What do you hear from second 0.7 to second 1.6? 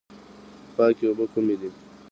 پاکې اوبه کومې